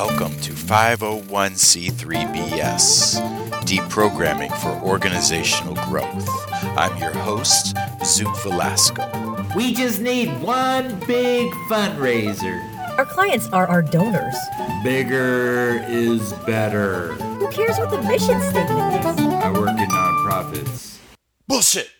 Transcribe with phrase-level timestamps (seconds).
[0.00, 3.20] Welcome to 501c3BS,
[3.66, 6.26] Deprogramming for Organizational Growth.
[6.74, 9.54] I'm your host, Zoot Velasco.
[9.54, 12.62] We just need one big fundraiser.
[12.96, 14.38] Our clients are our donors.
[14.82, 17.12] Bigger is better.
[17.12, 19.20] Who cares what the mission statement is?
[19.20, 20.96] I work in nonprofits.
[21.46, 21.90] Bullshit!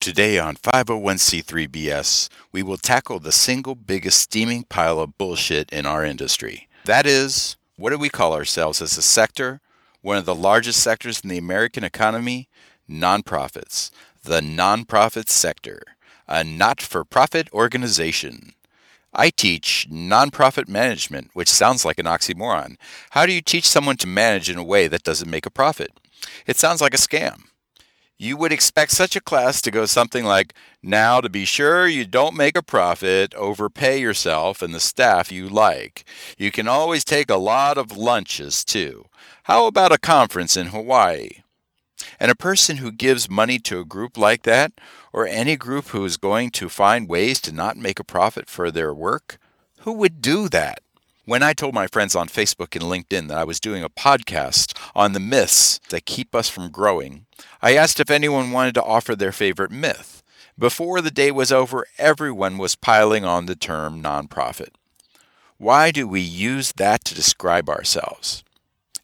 [0.00, 6.04] Today on 501c3BS, we will tackle the single biggest steaming pile of bullshit in our
[6.04, 6.67] industry.
[6.88, 9.60] That is, what do we call ourselves as a sector?
[10.00, 12.48] One of the largest sectors in the American economy?
[12.88, 13.90] Nonprofits.
[14.24, 15.82] The nonprofit sector.
[16.26, 18.54] A not for profit organization.
[19.12, 22.78] I teach nonprofit management, which sounds like an oxymoron.
[23.10, 25.90] How do you teach someone to manage in a way that doesn't make a profit?
[26.46, 27.48] It sounds like a scam.
[28.20, 32.04] You would expect such a class to go something like Now, to be sure you
[32.04, 36.04] don't make a profit, overpay yourself and the staff you like.
[36.36, 39.06] You can always take a lot of lunches, too.
[39.44, 41.42] How about a conference in Hawaii?
[42.18, 44.72] And a person who gives money to a group like that,
[45.12, 48.72] or any group who is going to find ways to not make a profit for
[48.72, 49.38] their work,
[49.82, 50.80] who would do that?
[51.28, 54.74] When I told my friends on Facebook and LinkedIn that I was doing a podcast
[54.94, 57.26] on the myths that keep us from growing,
[57.60, 60.22] I asked if anyone wanted to offer their favorite myth.
[60.58, 64.70] Before the day was over, everyone was piling on the term nonprofit.
[65.58, 68.42] Why do we use that to describe ourselves?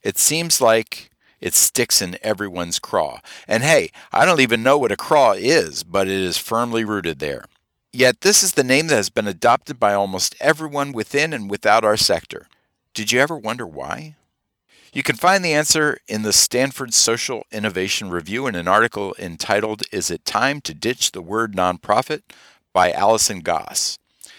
[0.03, 1.11] It seems like
[1.43, 3.21] it sticks in everyone's craw.
[3.47, 7.19] And hey, I don't even know what a craw is, but it is firmly rooted
[7.19, 7.45] there.
[7.97, 11.85] Yet this is the name that has been adopted by almost everyone within and without
[11.85, 12.49] our sector.
[12.93, 14.17] Did you ever wonder why?
[14.93, 19.85] You can find the answer in the Stanford Social Innovation Review in an article entitled
[19.93, 22.23] Is It Time to Ditch the Word Nonprofit
[22.73, 23.97] by Allison Gauss.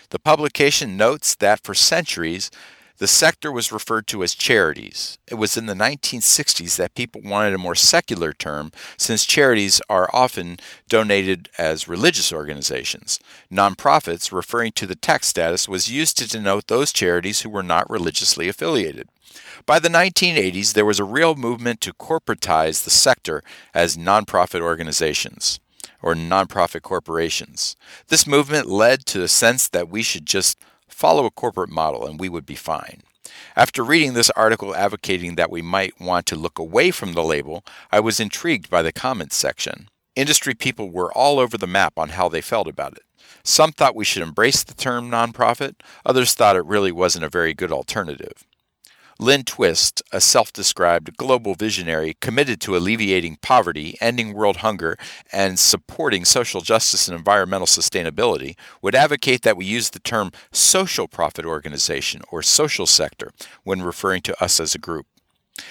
[0.10, 2.52] The publication notes that for centuries,
[2.98, 5.18] the sector was referred to as charities.
[5.28, 10.10] It was in the 1960s that people wanted a more secular term since charities are
[10.14, 10.58] often
[10.88, 13.20] donated as religious organizations.
[13.52, 17.90] Nonprofits, referring to the tax status, was used to denote those charities who were not
[17.90, 19.10] religiously affiliated.
[19.66, 25.60] By the 1980s, there was a real movement to corporatize the sector as nonprofit organizations
[26.02, 27.76] or nonprofit corporations.
[28.08, 30.58] This movement led to the sense that we should just
[30.96, 33.02] follow a corporate model and we would be fine.
[33.58, 37.66] After reading this article advocating that we might want to look away from the label,
[37.92, 39.90] I was intrigued by the comments section.
[40.16, 43.04] Industry people were all over the map on how they felt about it.
[43.44, 45.76] Some thought we should embrace the term nonprofit,
[46.06, 48.46] others thought it really wasn't a very good alternative.
[49.18, 54.98] Lynn Twist, a self described global visionary committed to alleviating poverty, ending world hunger,
[55.32, 61.08] and supporting social justice and environmental sustainability, would advocate that we use the term social
[61.08, 63.32] profit organization or social sector
[63.64, 65.06] when referring to us as a group.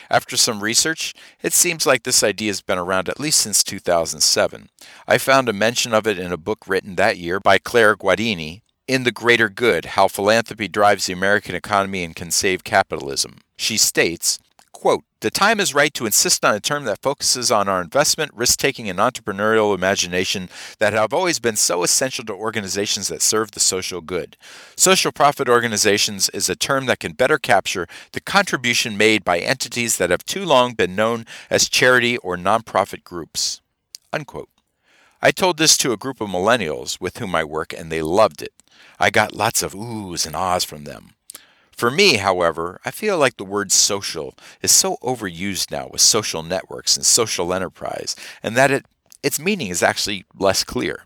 [0.08, 1.12] After some research,
[1.42, 4.70] it seems like this idea has been around at least since 2007.
[5.06, 8.62] I found a mention of it in a book written that year by Claire Gaudiani,
[8.86, 13.38] in the greater good how philanthropy drives the American economy and can save capitalism.
[13.56, 14.38] She states,
[14.72, 18.30] quote, the time is right to insist on a term that focuses on our investment,
[18.34, 20.50] risk taking, and entrepreneurial imagination
[20.80, 24.36] that have always been so essential to organizations that serve the social good.
[24.76, 29.96] Social profit organizations is a term that can better capture the contribution made by entities
[29.96, 33.62] that have too long been known as charity or nonprofit groups.
[34.12, 34.50] Unquote.
[35.22, 38.42] I told this to a group of millennials with whom I work, and they loved
[38.42, 38.52] it.
[38.98, 41.10] I got lots of oohs and ahs from them.
[41.72, 46.42] For me, however, I feel like the word social is so overused now with social
[46.42, 48.86] networks and social enterprise, and that it,
[49.22, 51.04] its meaning is actually less clear.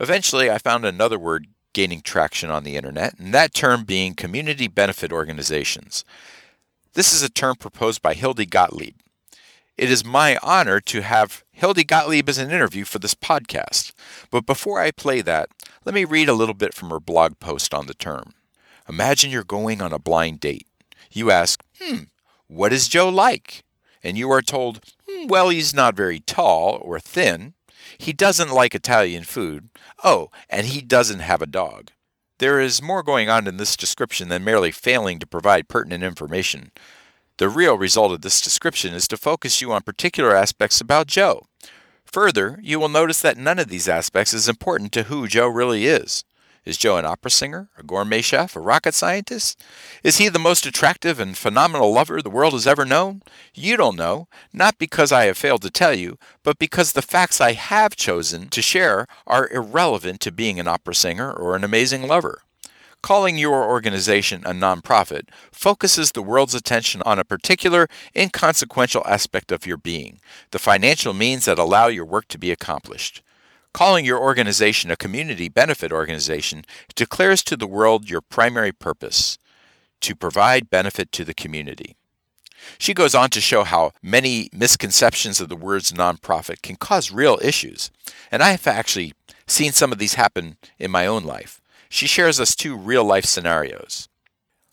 [0.00, 4.68] Eventually, I found another word gaining traction on the internet, and that term being community
[4.68, 6.04] benefit organizations.
[6.94, 8.94] This is a term proposed by Hildy Gottlieb.
[9.76, 13.92] It is my honor to have Hildy Gottlieb as an interview for this podcast.
[14.30, 15.48] But before I play that,
[15.84, 18.34] let me read a little bit from her blog post on the term.
[18.88, 20.66] Imagine you're going on a blind date.
[21.12, 22.04] You ask, hmm,
[22.48, 23.62] what is Joe like?
[24.02, 27.54] And you are told, hmm, well, he's not very tall or thin.
[27.98, 29.68] He doesn't like Italian food.
[30.02, 31.92] Oh, and he doesn't have a dog.
[32.38, 36.72] There is more going on in this description than merely failing to provide pertinent information.
[37.38, 41.46] The real result of this description is to focus you on particular aspects about Joe.
[42.04, 45.86] Further, you will notice that none of these aspects is important to who Joe really
[45.86, 46.22] is.
[46.64, 49.60] Is Joe an opera singer, a gourmet chef, a rocket scientist?
[50.04, 53.20] Is he the most attractive and phenomenal lover the world has ever known?
[53.52, 57.40] You don't know, not because I have failed to tell you, but because the facts
[57.40, 62.06] I have chosen to share are irrelevant to being an opera singer or an amazing
[62.06, 62.42] lover.
[63.04, 67.86] Calling your organization a nonprofit focuses the world's attention on a particular
[68.16, 70.20] inconsequential aspect of your being,
[70.52, 73.20] the financial means that allow your work to be accomplished.
[73.74, 76.64] Calling your organization a community benefit organization
[76.94, 79.36] declares to the world your primary purpose
[80.00, 81.96] to provide benefit to the community.
[82.78, 87.38] She goes on to show how many misconceptions of the words nonprofit can cause real
[87.42, 87.90] issues.
[88.32, 89.12] And I have actually
[89.46, 91.60] seen some of these happen in my own life.
[91.94, 94.08] She shares us two real life scenarios.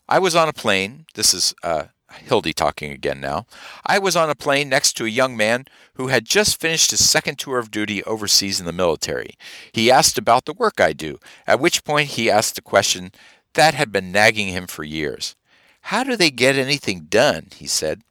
[0.08, 1.06] I was on a plane.
[1.14, 3.46] This is uh, Hildy talking again now.
[3.86, 7.08] I was on a plane next to a young man who had just finished his
[7.08, 9.34] second tour of duty overseas in the military.
[9.70, 13.12] He asked about the work I do, at which point he asked a question
[13.54, 15.36] that had been nagging him for years.
[15.82, 17.50] How do they get anything done?
[17.54, 18.02] he said.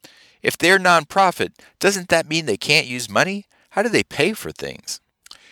[0.42, 3.48] If they're nonprofit, doesn't that mean they can't use money?
[3.72, 5.02] How do they pay for things?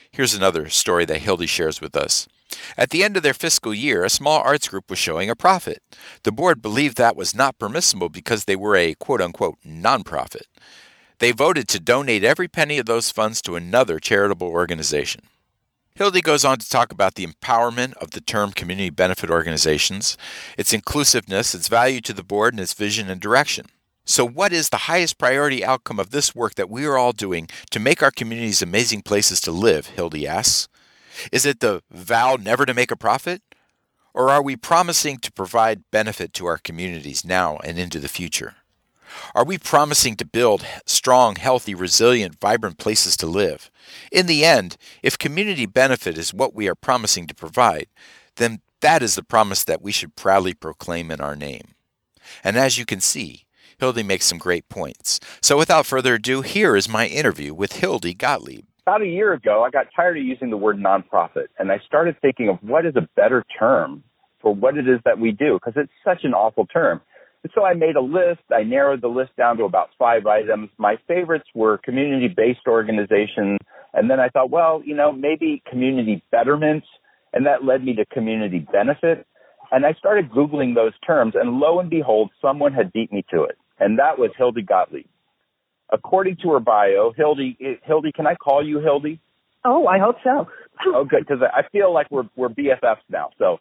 [0.10, 2.26] Here's another story that Hildy shares with us.
[2.78, 5.82] At the end of their fiscal year, a small arts group was showing a profit.
[6.24, 10.44] The board believed that was not permissible because they were a quote unquote nonprofit.
[11.20, 15.22] They voted to donate every penny of those funds to another charitable organization.
[15.96, 20.18] Hildy goes on to talk about the empowerment of the term community benefit organizations,
[20.58, 23.66] its inclusiveness, its value to the board, and its vision and direction.
[24.06, 27.50] So, what is the highest priority outcome of this work that we are all doing
[27.72, 29.88] to make our communities amazing places to live?
[29.88, 30.70] Hildy asks.
[31.32, 33.42] Is it the vow never to make a profit?
[34.14, 38.56] Or are we promising to provide benefit to our communities now and into the future?
[39.34, 43.72] Are we promising to build strong, healthy, resilient, vibrant places to live?
[44.12, 47.88] In the end, if community benefit is what we are promising to provide,
[48.36, 51.76] then that is the promise that we should proudly proclaim in our name.
[52.44, 53.46] And as you can see,
[53.80, 55.20] Hildy makes some great points.
[55.42, 58.66] So without further ado, here is my interview with Hildy Gottlieb.
[58.90, 62.16] About a year ago, I got tired of using the word nonprofit, and I started
[62.24, 64.02] thinking of what is a better term
[64.42, 67.00] for what it is that we do, because it's such an awful term.
[67.44, 68.42] And so I made a list.
[68.52, 70.72] I narrowed the list down to about five items.
[70.80, 73.60] My favorites were community-based organizations.
[73.94, 76.84] And then I thought, well, you know, maybe community betterment.
[77.32, 79.28] And that led me to community benefit.
[79.72, 83.44] And I started Googling those terms and lo and behold, someone had beat me to
[83.44, 83.60] it.
[83.80, 85.06] And that was Hildy Gottlieb.
[85.92, 89.20] According to her bio, Hildy, Hildy, can I call you Hildy?
[89.66, 90.48] Oh, I hope so.
[90.88, 93.30] oh, good, because I feel like we're we're BFFs now.
[93.38, 93.60] So,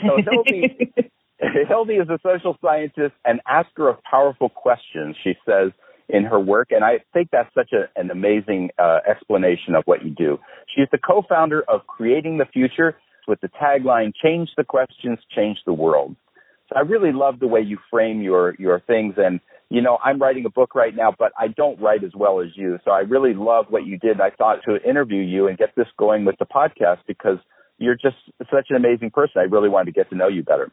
[0.00, 0.92] so Hildy,
[1.68, 5.72] Hildy is a social scientist and asker of powerful questions, she says
[6.12, 6.68] in her work.
[6.70, 10.38] And I think that's such a, an amazing uh, explanation of what you do.
[10.74, 12.96] She is the co-founder of Creating the Future
[13.28, 16.16] with the tagline, change the questions, change the world.
[16.68, 19.14] So I really love the way you frame your, your things.
[19.16, 19.40] And,
[19.70, 22.48] you know, I'm writing a book right now, but I don't write as well as
[22.56, 22.78] you.
[22.84, 24.20] So I really love what you did.
[24.20, 27.38] I thought to interview you and get this going with the podcast because
[27.78, 28.16] you're just
[28.50, 29.34] such an amazing person.
[29.36, 30.72] I really wanted to get to know you better.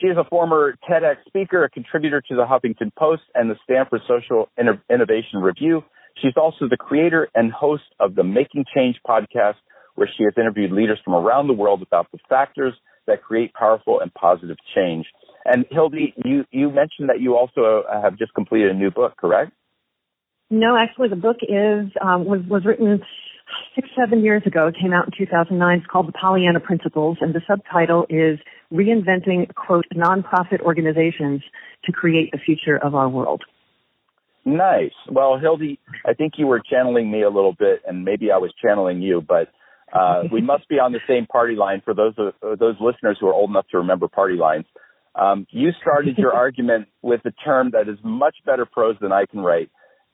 [0.00, 4.00] She is a former TEDx speaker, a contributor to the Huffington Post and the Stanford
[4.06, 5.82] Social Innovation Review.
[6.20, 9.54] She's also the creator and host of the Making Change podcast,
[9.94, 12.74] where she has interviewed leaders from around the world about the factors
[13.06, 15.06] that create powerful and positive change.
[15.50, 19.16] And Hildy, you, you mentioned that you also uh, have just completed a new book,
[19.16, 19.52] correct?
[20.50, 23.02] No, actually, the book is um, was was written
[23.74, 24.68] six, seven years ago.
[24.68, 25.78] It came out in 2009.
[25.78, 28.38] It's called The Pollyanna Principles, and the subtitle is
[28.72, 31.42] Reinventing, quote, Nonprofit Organizations
[31.84, 33.42] to Create the Future of Our World.
[34.44, 34.92] Nice.
[35.10, 38.52] Well, Hildy, I think you were channeling me a little bit, and maybe I was
[38.62, 39.48] channeling you, but
[39.92, 43.26] uh, we must be on the same party line for those uh, those listeners who
[43.26, 44.66] are old enough to remember party lines.
[45.18, 49.26] Um, you started your argument with a term that is much better prose than I
[49.26, 49.70] can write.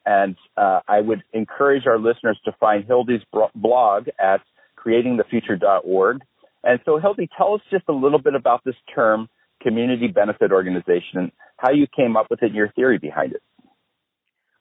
[0.06, 3.22] And uh, I would encourage our listeners to find Hildy's
[3.54, 4.40] blog at
[4.78, 6.20] creatingthefuture.org.
[6.62, 9.28] And so, Hildy, tell us just a little bit about this term,
[9.62, 13.42] community benefit organization, and how you came up with it and your theory behind it.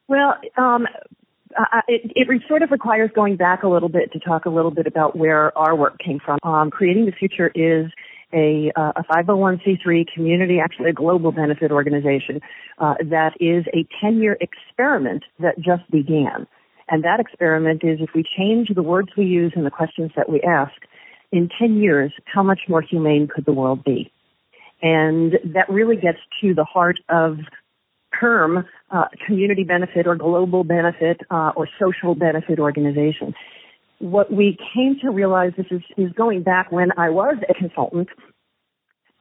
[0.08, 0.86] Well, um,
[1.88, 4.86] it, it, sort of requires going back a little bit to talk a little bit
[4.86, 6.38] about where our work came from.
[6.42, 7.90] Um, Creating the Future is
[8.34, 12.40] a, uh, a 501c3 community, actually a global benefit organization,
[12.78, 16.46] uh, that is a 10-year experiment that just began.
[16.88, 20.28] And that experiment is if we change the words we use and the questions that
[20.28, 20.74] we ask,
[21.32, 24.12] in 10 years, how much more humane could the world be?
[24.82, 27.38] And that really gets to the heart of
[28.20, 33.34] term uh, community benefit or global benefit uh, or social benefit organization
[33.98, 38.08] what we came to realize this is, is going back when I was a consultant.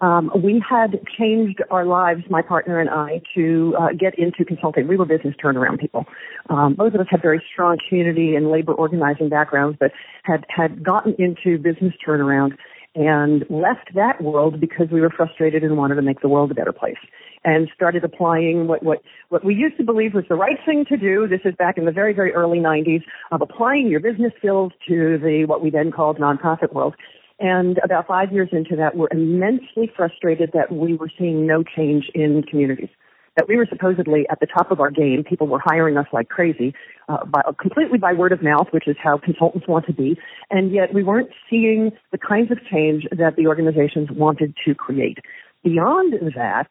[0.01, 4.85] Um, we had changed our lives, my partner and I, to uh, get into consulting.
[4.87, 6.05] We were business turnaround people.
[6.49, 9.91] Um, both of us had very strong community and labor organizing backgrounds, but
[10.23, 12.57] had had gotten into business turnaround
[12.95, 16.53] and left that world because we were frustrated and wanted to make the world a
[16.53, 16.97] better place
[17.45, 20.97] and started applying what, what, what we used to believe was the right thing to
[20.97, 21.27] do.
[21.27, 25.17] This is back in the very, very early 90s of applying your business skills to
[25.17, 26.95] the, what we then called nonprofit world.
[27.39, 32.09] And about five years into that, we're immensely frustrated that we were seeing no change
[32.13, 32.89] in communities.
[33.35, 35.23] That we were supposedly at the top of our game.
[35.27, 36.73] People were hiring us like crazy,
[37.09, 40.17] uh, by, completely by word of mouth, which is how consultants want to be.
[40.51, 45.17] And yet we weren't seeing the kinds of change that the organizations wanted to create.
[45.63, 46.67] Beyond that,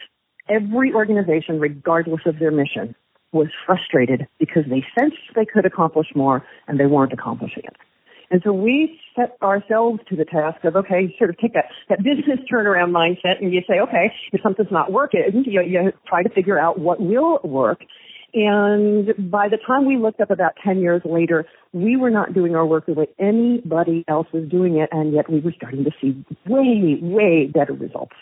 [0.49, 2.95] every organization, regardless of their mission,
[3.33, 7.77] was frustrated because they sensed they could accomplish more and they weren't accomplishing it.
[8.33, 11.99] And so we set ourselves to the task of, okay, sort of take that, that
[11.99, 16.31] business turnaround mindset and you say, okay, if something's not working, you, you try to
[16.31, 17.81] figure out what will work.
[18.33, 22.57] And by the time we looked up about 10 years later, we were not doing
[22.57, 25.91] our work the way anybody else was doing it, and yet we were starting to
[26.01, 28.17] see way, way better results.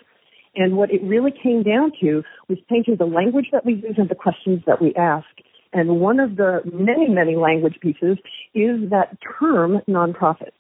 [0.57, 4.09] And what it really came down to was changing the language that we use and
[4.09, 5.29] the questions that we ask.
[5.73, 8.19] And one of the many, many language pieces
[8.55, 10.50] is that term nonprofit.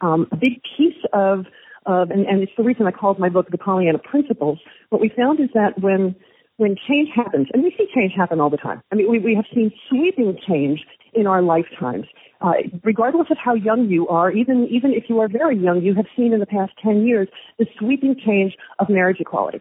[0.00, 1.46] Um, a big piece of,
[1.86, 4.58] of and, and it's the reason I called my book The Pollyanna Principles.
[4.88, 6.16] What we found is that when
[6.58, 8.82] when change happens, and we see change happen all the time.
[8.92, 10.80] I mean, we, we have seen sweeping change
[11.14, 12.06] in our lifetimes.
[12.40, 12.52] Uh,
[12.84, 16.06] regardless of how young you are, even even if you are very young, you have
[16.16, 19.60] seen in the past 10 years the sweeping change of marriage equality.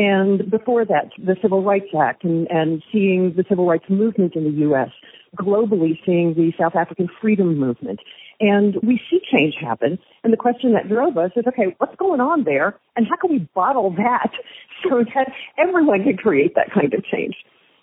[0.00, 4.44] And before that, the Civil Rights Act and, and seeing the civil rights movement in
[4.44, 4.88] the U.S.,
[5.36, 8.00] globally seeing the South African freedom movement.
[8.40, 9.98] And we see change happen.
[10.24, 12.78] And the question that drove us is, okay, what's going on there?
[12.96, 14.30] And how can we bottle that
[14.88, 17.34] so that everyone can create that kind of change?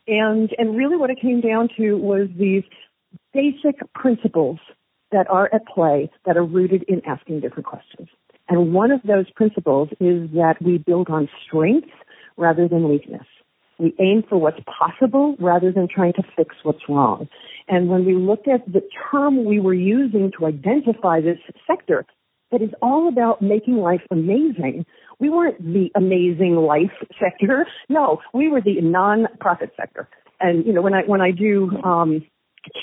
[0.08, 2.64] And, and really what it came down to was these
[3.32, 4.58] basic principles
[5.12, 8.08] that are at play that are rooted in asking different questions.
[8.50, 11.90] And one of those principles is that we build on strength
[12.38, 13.26] rather than weakness.
[13.80, 17.28] We aim for what's possible rather than trying to fix what's wrong.
[17.68, 22.06] And when we looked at the term we were using to identify this sector,
[22.52, 24.86] that is all about making life amazing.
[25.20, 27.68] We weren't the amazing life sector.
[27.90, 30.08] No, we were the non-profit sector.
[30.40, 32.24] And you know, when I when I do um,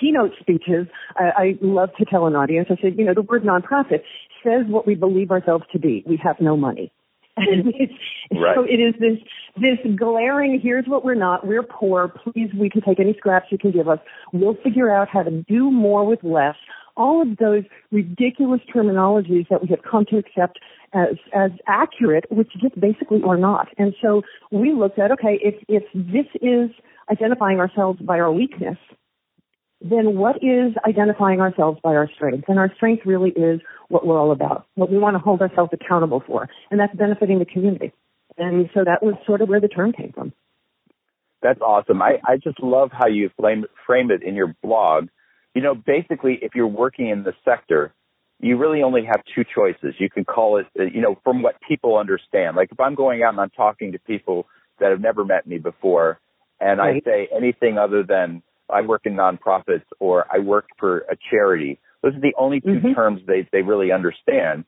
[0.01, 3.45] keynote speeches, I, I love to tell an audience, I said, you know, the word
[3.45, 4.03] nonprofit
[4.43, 6.05] says what we believe ourselves to be.
[6.07, 6.93] We have no money.
[8.31, 8.57] Right.
[8.57, 9.19] so it is this,
[9.57, 13.59] this glaring, here's what we're not, we're poor, please, we can take any scraps you
[13.59, 13.99] can give us.
[14.33, 16.57] We'll figure out how to do more with less.
[16.97, 20.59] All of those ridiculous terminologies that we have come to accept
[20.95, 23.69] as, as accurate, which just basically are not.
[23.79, 26.71] And so we looked at, okay, if, if this is
[27.11, 28.79] identifying ourselves by our weakness,
[29.85, 32.47] then what is identifying ourselves by our strengths?
[32.49, 35.71] And our strength really is what we're all about, what we want to hold ourselves
[35.75, 37.93] accountable for, and that's benefiting the community.
[38.39, 40.33] And so that was sort of where the term came from.
[41.43, 42.01] That's awesome.
[42.01, 45.09] I, I just love how you frame, frame it in your blog.
[45.55, 47.93] You know, basically, if you're working in the sector,
[48.41, 49.95] you really only have two choices.
[49.99, 52.57] You can call it, you know, from what people understand.
[52.57, 54.47] Like if I'm going out and I'm talking to people
[54.81, 56.19] that have never met me before,
[56.59, 57.03] and right.
[57.07, 58.43] I say anything other than
[58.75, 61.79] I work in nonprofits or I work for a charity.
[62.03, 62.93] Those are the only 2 mm-hmm.
[62.93, 64.65] terms they, they really understand.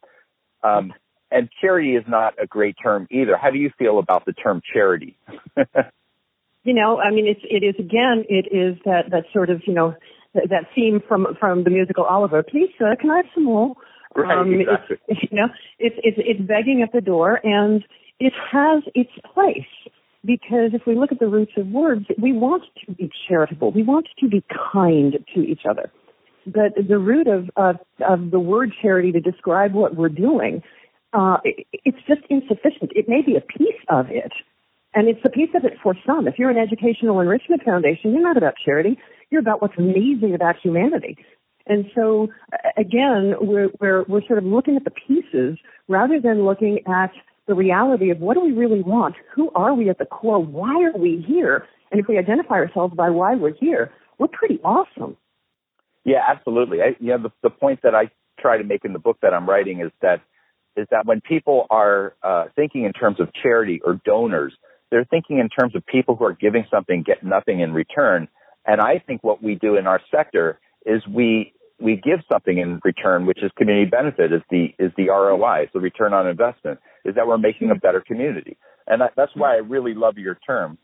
[0.62, 0.94] Um,
[1.30, 3.36] and charity is not a great term either.
[3.36, 5.18] How do you feel about the term charity?
[6.62, 9.75] you know, I mean, it's, it is again, it is that, that sort of, you
[9.75, 9.94] know,
[10.34, 12.42] that, that theme from, from the musical Oliver.
[12.42, 13.75] Please, sir, can I have some more?
[14.14, 14.96] Right, um, exactly.
[15.08, 15.48] It's, you know,
[15.78, 17.84] it's, it's, it's begging at the door and
[18.20, 19.66] it has its place
[20.26, 23.71] because if we look at the roots of words, we want to be charitable.
[23.71, 25.90] We want to be kind to each other.
[26.47, 30.62] But the root of, of, of the word charity to describe what we're doing,
[31.12, 32.92] uh, it, it's just insufficient.
[32.95, 34.33] It may be a piece of it,
[34.95, 36.28] and it's a piece of it for some.
[36.28, 38.99] If you're an educational enrichment foundation, you're not about charity.
[39.30, 41.16] You're about what's amazing about humanity.
[41.66, 42.28] And so,
[42.76, 47.11] again, we're, we're, we're sort of looking at the pieces rather than looking at
[47.46, 49.14] the reality of what do we really want?
[49.34, 50.42] Who are we at the core?
[50.42, 51.66] Why are we here?
[51.90, 55.16] And if we identify ourselves by why we're here, we're pretty awesome.
[56.04, 56.82] Yeah, absolutely.
[56.82, 58.10] I, you know, the, the point that I
[58.40, 60.20] try to make in the book that I'm writing is that
[60.76, 64.52] is that when people are uh, thinking in terms of charity or donors,
[64.90, 68.28] they're thinking in terms of people who are giving something, get nothing in return.
[68.66, 72.80] And I think what we do in our sector is we we give something in
[72.85, 77.14] return, which is community benefit, is the is the ROI, so return on investment, is
[77.14, 78.56] that we're making a better community,
[78.87, 80.78] and that, that's why I really love your term.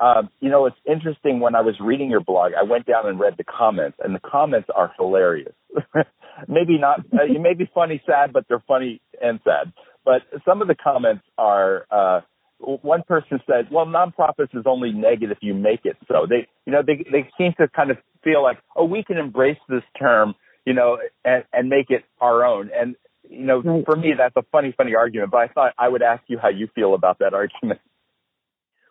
[0.00, 1.40] Um, you know, it's interesting.
[1.40, 4.20] When I was reading your blog, I went down and read the comments, and the
[4.20, 5.54] comments are hilarious.
[6.48, 9.72] maybe not, uh, may be funny, sad, but they're funny and sad.
[10.04, 11.86] But some of the comments are.
[11.90, 12.20] Uh,
[12.58, 16.72] one person said, "Well, nonprofits is only negative if you make it so." They, you
[16.72, 20.34] know, they they seem to kind of feel like, "Oh, we can embrace this term,
[20.64, 22.96] you know, and and make it our own." And
[23.28, 23.84] you know, right.
[23.84, 25.30] for me, that's a funny, funny argument.
[25.30, 27.80] But I thought I would ask you how you feel about that argument.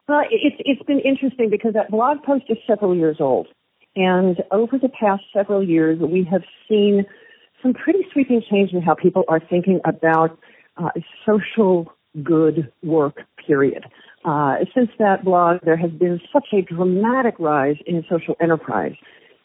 [0.07, 3.47] Well, it's it's been interesting because that blog post is several years old,
[3.95, 7.05] and over the past several years, we have seen
[7.63, 10.37] some pretty sweeping change in how people are thinking about
[10.77, 10.89] uh,
[11.25, 11.91] social
[12.23, 13.21] good work.
[13.45, 13.85] Period.
[14.23, 18.95] Uh, since that blog, there has been such a dramatic rise in social enterprise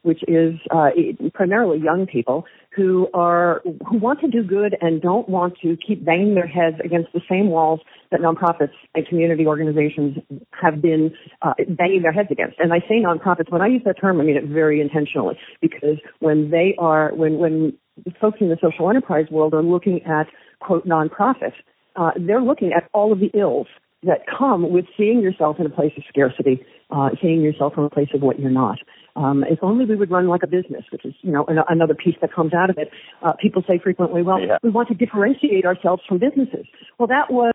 [0.03, 0.91] which is uh,
[1.35, 6.05] primarily young people who are who want to do good and don't want to keep
[6.05, 10.17] banging their heads against the same walls that nonprofits and community organizations
[10.53, 11.13] have been
[11.43, 12.59] uh, banging their heads against.
[12.59, 15.99] And I say nonprofits when I use that term, I mean it very intentionally because
[16.21, 17.73] when they are when when
[18.21, 20.27] folks in the social enterprise world are looking at
[20.61, 21.55] quote nonprofits,
[21.97, 23.67] uh, they're looking at all of the ills
[24.03, 27.91] that come with seeing yourself in a place of scarcity, uh, seeing yourself from a
[27.91, 28.79] place of what you're not.
[29.17, 31.95] Um, if only we would run like a business, which is, you know, an- another
[31.95, 32.91] piece that comes out of it.
[33.23, 34.59] Uh, people say frequently, well, yeah.
[34.63, 36.67] we want to differentiate ourselves from businesses.
[36.99, 37.53] Well, that was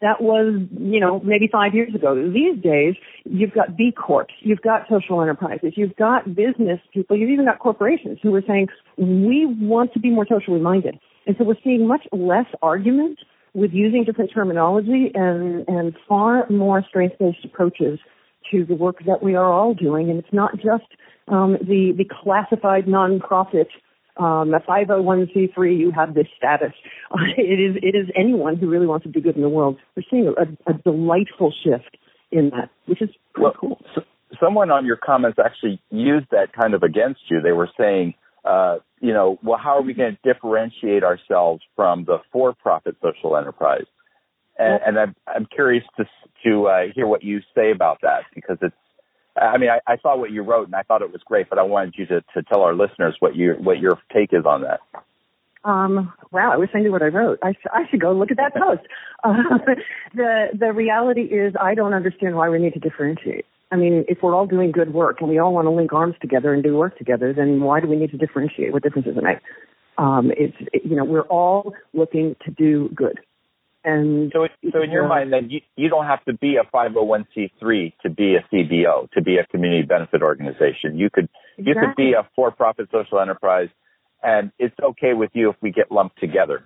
[0.00, 2.14] that was, you know, maybe five years ago.
[2.30, 2.94] These days,
[3.24, 7.58] you've got B Corps, you've got social enterprises, you've got business people, you've even got
[7.58, 11.00] corporations who are saying, we want to be more socially minded.
[11.26, 13.18] And so we're seeing much less argument
[13.58, 17.98] with using different terminology and, and far more strength-based approaches
[18.50, 20.10] to the work that we are all doing.
[20.10, 20.86] And it's not just
[21.28, 23.66] um, the, the classified nonprofit
[24.18, 26.72] um, a 501c3, you have this status.
[27.10, 29.78] Uh, it is it is anyone who really wants to do good in the world.
[29.96, 31.96] We're seeing a, a delightful shift
[32.32, 33.80] in that, which is well, cool.
[33.94, 34.02] So
[34.42, 37.40] someone on your comments actually used that kind of against you.
[37.40, 42.04] They were saying, uh, you know, well, how are we going to differentiate ourselves from
[42.04, 43.86] the for-profit social enterprise?
[44.58, 46.04] And, and I'm, I'm curious to
[46.44, 48.74] to uh, hear what you say about that because it's.
[49.36, 51.60] I mean, I, I saw what you wrote and I thought it was great, but
[51.60, 54.62] I wanted you to, to tell our listeners what your what your take is on
[54.62, 54.80] that.
[55.64, 57.38] Um, wow, I wish I knew what I wrote.
[57.42, 58.82] I, I should go look at that post.
[59.24, 59.34] Uh,
[60.14, 63.46] the the reality is, I don't understand why we need to differentiate.
[63.70, 66.14] I mean, if we're all doing good work and we all want to link arms
[66.20, 68.72] together and do work together, then why do we need to differentiate?
[68.72, 69.38] What difference does it make?
[69.98, 73.18] Um, it's it, you know we're all looking to do good.
[73.84, 76.64] And so, so in your uh, mind, then you, you don't have to be a
[76.76, 80.98] 501c3 to be a CBO, to be a community benefit organization.
[80.98, 81.64] You could exactly.
[81.64, 83.68] you could be a for-profit social enterprise,
[84.22, 86.64] and it's okay with you if we get lumped together.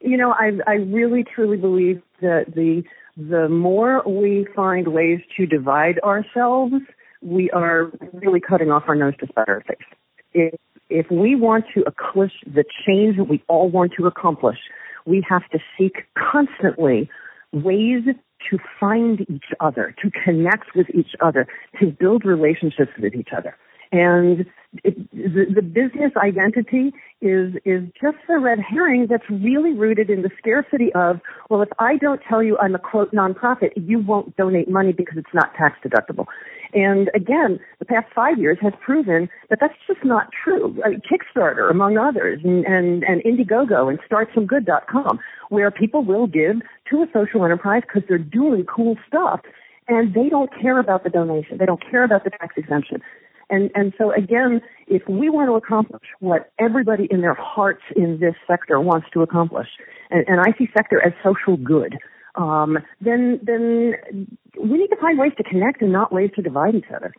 [0.00, 2.84] You know, I I really truly believe that the
[3.18, 6.74] the more we find ways to divide ourselves,
[7.20, 9.76] we are really cutting off our nose to spite our face.
[10.32, 10.54] If,
[10.88, 14.58] if we want to accomplish the change that we all want to accomplish,
[15.04, 17.10] we have to seek constantly
[17.52, 18.04] ways
[18.50, 21.48] to find each other, to connect with each other,
[21.80, 23.56] to build relationships with each other.
[23.92, 24.46] And
[24.84, 30.22] it, the, the business identity is is just the red herring that's really rooted in
[30.22, 34.36] the scarcity of well, if I don't tell you I'm a quote nonprofit, you won't
[34.36, 36.26] donate money because it's not tax deductible.
[36.74, 40.78] And again, the past five years has proven that that's just not true.
[40.84, 46.56] I mean, Kickstarter, among others, and, and, and Indiegogo and StartSomeGood.com, where people will give
[46.90, 49.40] to a social enterprise because they're doing cool stuff
[49.88, 51.56] and they don't care about the donation.
[51.56, 53.00] They don't care about the tax exemption.
[53.50, 58.18] And, and so again, if we want to accomplish what everybody in their hearts in
[58.20, 59.68] this sector wants to accomplish,
[60.10, 61.96] and, and I see sector as social good,
[62.34, 63.94] um, then, then
[64.60, 67.12] we need to find ways to connect and not ways to divide each other.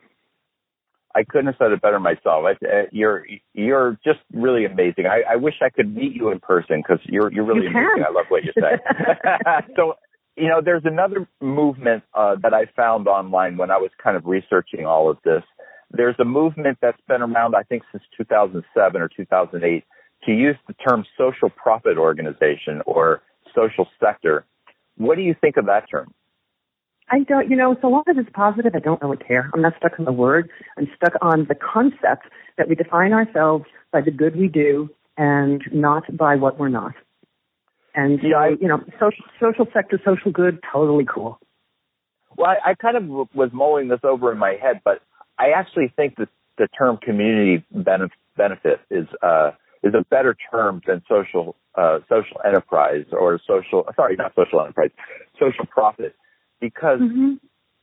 [1.16, 2.46] I couldn't have said it better myself.
[2.46, 5.08] I, uh, you're you're just really amazing.
[5.08, 8.06] I, I wish I could meet you in person because you're you're really you amazing.
[8.08, 8.78] I love what you say.
[9.76, 9.96] so
[10.40, 14.26] you know, there's another movement uh, that I found online when I was kind of
[14.26, 15.44] researching all of this,
[15.92, 19.84] there's a movement that's been around, I think, since 2007 or 2008
[20.26, 23.22] to use the term social profit organization or
[23.56, 24.46] social sector.
[24.98, 26.14] What do you think of that term?
[27.12, 29.50] I don't, you know, so long as it's positive, I don't really care.
[29.54, 30.50] I'm not stuck on the word.
[30.78, 35.64] I'm stuck on the concept that we define ourselves by the good we do and
[35.72, 36.94] not by what we're not.
[37.96, 41.40] And yeah, I, you know, social, social sector, social good, totally cool.
[42.38, 45.02] Well, I, I kind of was mulling this over in my head, but
[45.40, 51.02] I actually think that the term community benefit is uh, is a better term than
[51.08, 54.92] social uh, social enterprise or social sorry not social enterprise
[55.40, 56.16] social profit
[56.60, 57.36] because mm-hmm.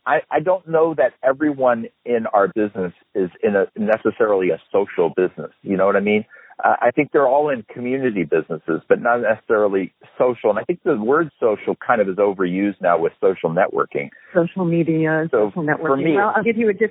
[0.04, 5.08] I, I don't know that everyone in our business is in a necessarily a social
[5.08, 5.50] business.
[5.62, 6.24] You know what I mean?
[6.64, 10.50] uh, I think they're all in community businesses, but not necessarily social.
[10.50, 14.08] And I think the word social kind of is overused now with social networking.
[14.34, 15.86] Social media, so social networking.
[15.86, 16.90] For me, well, I'll give you a diff-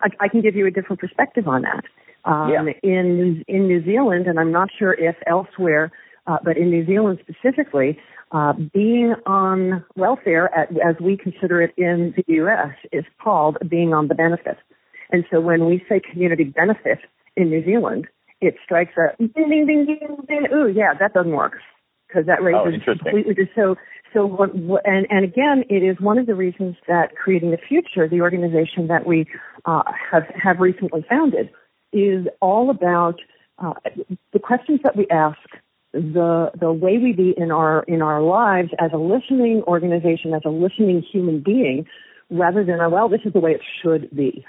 [0.00, 1.84] I, I can give you a different perspective on that.
[2.24, 2.72] Um, yeah.
[2.82, 5.92] In in New Zealand, and I'm not sure if elsewhere,
[6.26, 7.98] uh, but in New Zealand specifically,
[8.32, 13.94] uh, being on welfare, at, as we consider it in the U.S., is called being
[13.94, 14.58] on the benefit.
[15.10, 16.98] And so when we say community benefit
[17.36, 18.08] in New Zealand,
[18.40, 20.46] it strikes a ding ding ding ding ding.
[20.52, 21.58] Ooh, yeah, that doesn't work
[22.06, 23.50] because that raises oh, completely.
[23.54, 23.76] So
[24.12, 24.50] so what,
[24.86, 28.86] and and again, it is one of the reasons that creating the future, the organization
[28.88, 29.26] that we
[29.64, 31.50] uh, have have recently founded,
[31.92, 33.20] is all about
[33.58, 33.74] uh,
[34.32, 35.38] the questions that we ask.
[35.92, 40.42] The the way we be in our in our lives as a listening organization, as
[40.44, 41.86] a listening human being,
[42.30, 44.44] rather than a, well, this is the way it should be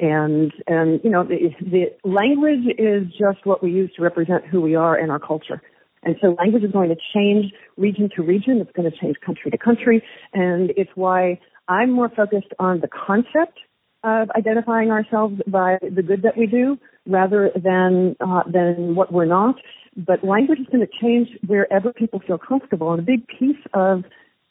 [0.00, 4.60] and and you know the, the language is just what we use to represent who
[4.60, 5.62] we are and our culture.
[6.02, 8.58] And so language is going to change region to region.
[8.58, 10.02] It's going to change country to country.
[10.32, 13.58] And it's why I'm more focused on the concept
[14.02, 19.26] of identifying ourselves by the good that we do rather than, uh, than what we're
[19.26, 19.56] not.
[19.96, 22.92] But language is going to change wherever people feel comfortable.
[22.92, 24.04] And a big piece of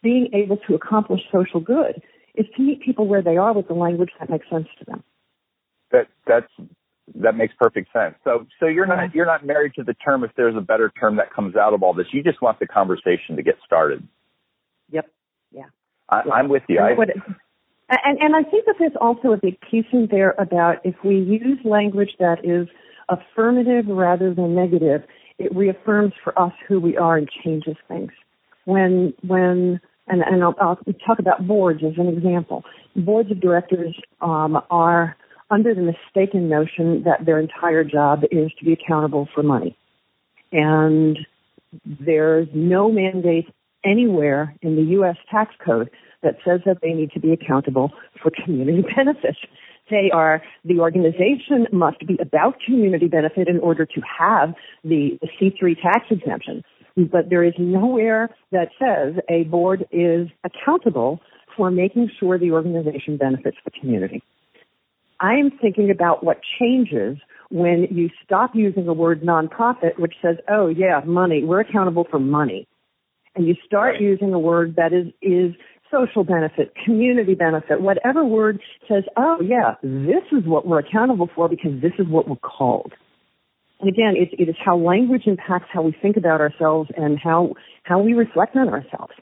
[0.04, 2.02] being able to accomplish social good
[2.36, 5.04] is to meet people where they are with the language that makes sense to them
[5.92, 6.52] that that's
[7.16, 8.16] that makes perfect sense.
[8.24, 11.18] So so you're not you're not married to the term if there's a better term
[11.18, 12.08] that comes out of all this.
[12.12, 14.08] You just want the conversation to get started.
[14.92, 15.10] Yep.
[15.52, 15.64] Yeah.
[16.10, 16.34] I, yeah.
[16.34, 16.80] I'm with you.
[16.80, 16.92] I,
[17.90, 21.16] and and I think that there's also a big piece in there about if we
[21.16, 22.68] use language that is
[23.10, 25.02] affirmative rather than negative,
[25.40, 28.12] it reaffirms for us who we are and changes things.
[28.66, 32.64] When when and, and I'll, I'll talk about boards as an example.
[32.96, 35.16] Boards of directors um, are
[35.50, 39.78] under the mistaken notion that their entire job is to be accountable for money.
[40.52, 41.18] And
[41.86, 43.48] there's no mandate
[43.84, 45.18] anywhere in the U.S.
[45.32, 45.90] tax code
[46.24, 49.40] that says that they need to be accountable for community benefits.
[49.90, 55.28] They are, the organization must be about community benefit in order to have the, the
[55.40, 56.64] C3 tax exemption.
[56.96, 61.22] But there is nowhere that says a board is accountable
[61.56, 64.22] for making sure the organization benefits the community.
[65.20, 67.18] I'm thinking about what changes
[67.50, 72.20] when you stop using the word nonprofit, which says, oh yeah, money, we're accountable for
[72.20, 72.68] money.
[73.36, 74.02] And you start right.
[74.02, 75.56] using a word that is, is
[75.92, 81.50] social benefit, community benefit, whatever word says, oh yeah, this is what we're accountable for
[81.50, 82.94] because this is what we're called.
[83.80, 87.54] And again, it, it is how language impacts how we think about ourselves and how,
[87.84, 89.14] how we reflect on ourselves.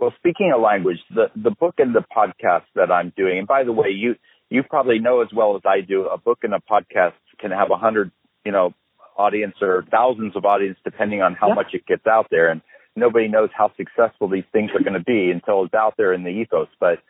[0.00, 3.64] Well, speaking of language, the, the book and the podcast that I'm doing, and by
[3.64, 4.14] the way, you,
[4.48, 7.70] you probably know as well as I do, a book and a podcast can have
[7.70, 8.10] a hundred,
[8.46, 8.72] you know,
[9.18, 11.56] audience or thousands of audience depending on how yep.
[11.56, 12.50] much it gets out there.
[12.50, 12.62] And
[12.96, 16.24] nobody knows how successful these things are going to be until it's out there in
[16.24, 16.68] the ethos.
[16.80, 17.00] But,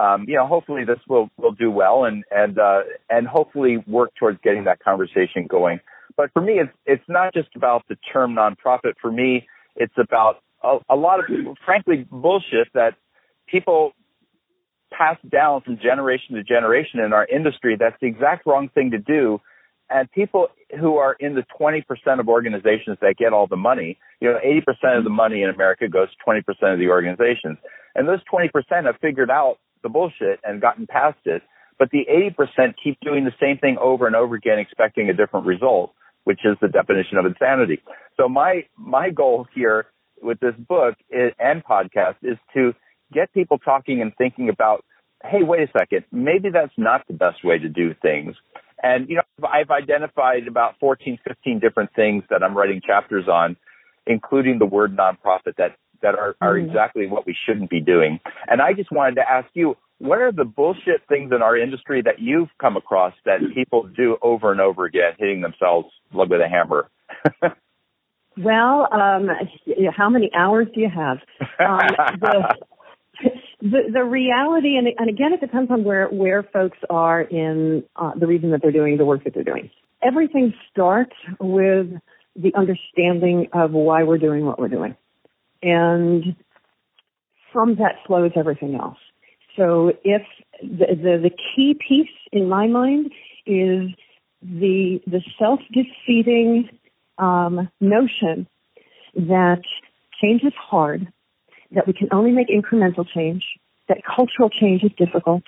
[0.00, 4.10] um, you know, hopefully this will, will do well and, and, uh, and hopefully work
[4.20, 5.80] towards getting that conversation going.
[6.16, 8.94] But for me, it's, it's not just about the term nonprofit.
[9.02, 12.94] For me, it's about a, a lot of people, frankly, bullshit that
[13.46, 13.92] people
[14.96, 17.76] pass down from generation to generation in our industry.
[17.78, 19.40] That's the exact wrong thing to do.
[19.88, 20.48] And people
[20.80, 21.84] who are in the 20%
[22.18, 25.88] of organizations that get all the money, you know, 80% of the money in America
[25.88, 27.58] goes to 20% of the organizations.
[27.94, 28.50] And those 20%
[28.84, 31.42] have figured out the bullshit and gotten past it.
[31.78, 35.46] But the 80% keep doing the same thing over and over again, expecting a different
[35.46, 35.92] result,
[36.24, 37.80] which is the definition of insanity.
[38.16, 39.86] So my, my goal here
[40.22, 42.72] with this book and podcast is to
[43.12, 44.84] get people talking and thinking about,
[45.24, 48.34] hey, wait a second, maybe that's not the best way to do things.
[48.82, 53.56] And, you know, I've identified about 14, 15 different things that I'm writing chapters on,
[54.06, 56.68] including the word nonprofit that, that are, are mm-hmm.
[56.68, 58.20] exactly what we shouldn't be doing.
[58.46, 62.02] And I just wanted to ask you, what are the bullshit things in our industry
[62.02, 66.48] that you've come across that people do over and over again, hitting themselves with a
[66.48, 66.90] hammer?
[68.38, 69.30] Well, um,
[69.96, 71.18] how many hours do you have?
[71.58, 71.88] Um,
[72.20, 72.54] the,
[73.62, 78.12] the, the reality, and, and again, it depends on where, where folks are in uh,
[78.18, 79.70] the reason that they're doing the work that they're doing.
[80.02, 81.88] Everything starts with
[82.34, 84.94] the understanding of why we're doing what we're doing.
[85.62, 86.36] And
[87.52, 88.98] from that flows everything else.
[89.56, 90.22] So if
[90.60, 93.06] the, the, the key piece in my mind
[93.46, 93.88] is
[94.42, 96.68] the, the self-defeating
[97.18, 98.46] um, notion
[99.14, 99.62] that
[100.20, 101.08] change is hard,
[101.72, 103.42] that we can only make incremental change,
[103.88, 105.42] that cultural change is difficult,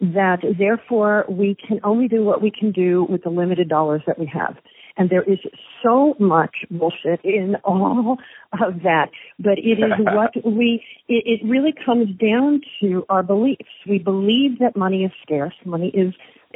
[0.00, 4.18] that therefore we can only do what we can do with the limited dollars that
[4.18, 4.56] we have.
[4.96, 5.38] And there is
[5.82, 8.16] so much bullshit in all
[8.52, 9.10] of that.
[9.38, 13.70] But it is what we, it, it really comes down to our beliefs.
[13.88, 15.54] We believe that money is scarce.
[15.64, 16.14] Money is,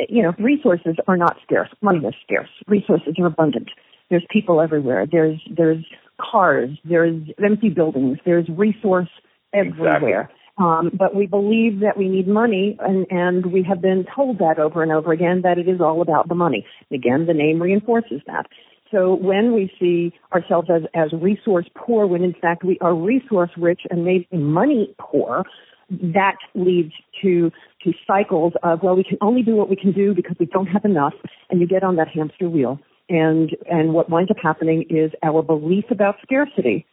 [0.08, 1.68] you know, resources are not scarce.
[1.82, 2.50] Money is scarce.
[2.66, 3.68] Resources are abundant.
[4.12, 5.06] There's people everywhere.
[5.10, 5.82] There's, there's
[6.20, 6.68] cars.
[6.84, 8.18] There's empty buildings.
[8.26, 9.08] There's resource
[9.54, 9.96] everywhere.
[9.96, 10.38] Exactly.
[10.58, 14.58] Um, but we believe that we need money, and, and we have been told that
[14.58, 16.66] over and over again that it is all about the money.
[16.92, 18.44] Again, the name reinforces that.
[18.90, 23.50] So when we see ourselves as, as resource poor, when in fact we are resource
[23.56, 25.44] rich and maybe money poor,
[25.90, 27.50] that leads to
[27.84, 30.66] to cycles of well, we can only do what we can do because we don't
[30.66, 31.14] have enough,
[31.48, 32.78] and you get on that hamster wheel.
[33.12, 36.86] And and what winds up happening is our belief about scarcity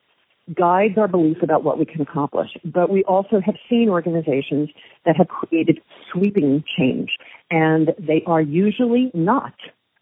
[0.53, 2.49] guides our belief about what we can accomplish.
[2.65, 4.69] But we also have seen organizations
[5.05, 5.79] that have created
[6.11, 7.11] sweeping change,
[7.49, 9.53] and they are usually not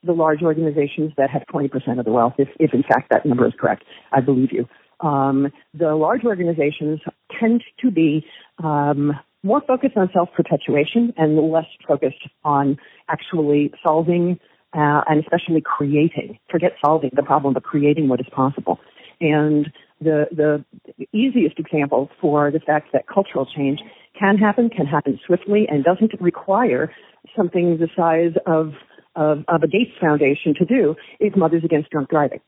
[0.03, 3.45] the large organizations that have 20% of the wealth, if, if in fact that number
[3.45, 3.83] is correct.
[4.11, 4.67] I believe you.
[5.05, 7.01] Um, the large organizations
[7.39, 8.25] tend to be
[8.63, 9.11] um,
[9.43, 12.77] more focused on self-perpetuation and less focused on
[13.09, 14.39] actually solving
[14.73, 16.39] uh, and especially creating.
[16.49, 18.79] Forget solving the problem, but creating what is possible.
[19.19, 20.63] And the, the
[21.11, 23.79] easiest example for the fact that cultural change
[24.19, 26.91] can happen, can happen swiftly, and doesn't require
[27.35, 28.73] something the size of,
[29.15, 32.39] of, of a Gates Foundation to do is Mothers Against Drunk Driving.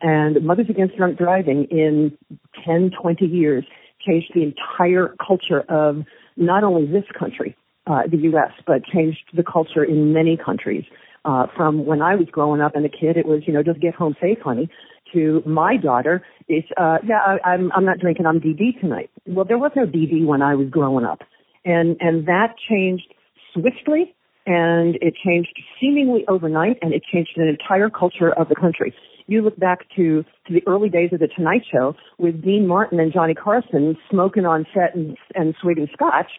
[0.00, 2.16] And Mothers Against Drunk Driving in
[2.64, 3.64] 10, 20 years
[4.06, 6.04] changed the entire culture of
[6.36, 10.84] not only this country, uh, the U.S., but changed the culture in many countries.
[11.26, 13.80] Uh, from when I was growing up and a kid, it was, you know, just
[13.80, 14.70] get home safe, honey
[15.12, 19.10] to my daughter is, uh, yeah, I, I'm, I'm not drinking, I'm DD tonight.
[19.26, 21.20] Well, there was no DD when I was growing up.
[21.64, 23.12] And, and that changed
[23.52, 24.14] swiftly
[24.46, 28.94] and it changed seemingly overnight and it changed an entire culture of the country.
[29.26, 33.00] You look back to, to the early days of the Tonight Show with Dean Martin
[33.00, 36.30] and Johnny Carson smoking on set and, and sweeting scotch,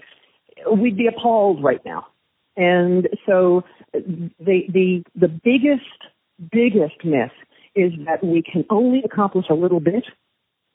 [0.72, 2.08] we'd be appalled right now.
[2.58, 5.86] And so the, the, the biggest,
[6.52, 7.32] biggest myth
[7.76, 10.04] is that we can only accomplish a little bit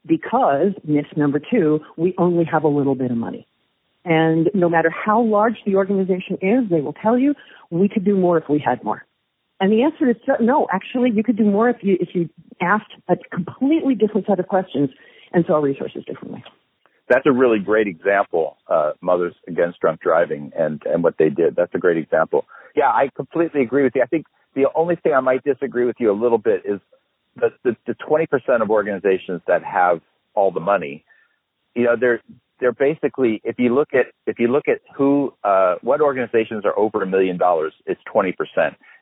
[0.06, 3.46] because, myth number two, we only have a little bit of money.
[4.04, 7.34] And no matter how large the organization is, they will tell you
[7.70, 9.04] we could do more if we had more.
[9.60, 10.66] And the answer is no.
[10.72, 12.28] Actually, you could do more if you if you
[12.60, 14.90] asked a completely different set of questions
[15.32, 16.42] and saw resources differently.
[17.12, 21.54] That's a really great example, uh, Mothers Against Drunk Driving, and and what they did.
[21.56, 22.46] That's a great example.
[22.74, 24.02] Yeah, I completely agree with you.
[24.02, 26.80] I think the only thing I might disagree with you a little bit is
[27.36, 30.00] the, the, the 20% of organizations that have
[30.34, 31.04] all the money,
[31.74, 32.22] you know, they're,
[32.60, 36.78] they're basically, if you look at, if you look at who, uh, what organizations are
[36.78, 38.34] over a million dollars, it's 20%.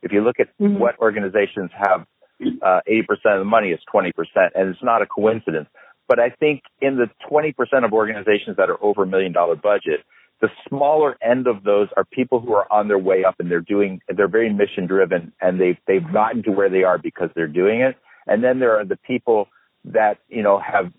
[0.02, 0.78] If you look at mm-hmm.
[0.78, 2.06] what organizations have,
[2.62, 4.12] uh, 80% of the money, it's 20%.
[4.54, 5.68] And it's not a coincidence.
[6.10, 10.00] But I think in the 20% of organizations that are over a million dollar budget,
[10.40, 13.60] the smaller end of those are people who are on their way up and they're
[13.60, 17.46] doing, they're very mission driven and they've, they've gotten to where they are because they're
[17.46, 17.94] doing it.
[18.26, 19.46] And then there are the people
[19.84, 20.92] that, you know, have,